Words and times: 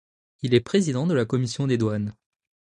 Il 0.41 0.55
est 0.55 0.61
président 0.61 1.05
de 1.05 1.13
la 1.13 1.25
commission 1.25 1.67
des 1.67 1.77
douanes. 1.77 2.15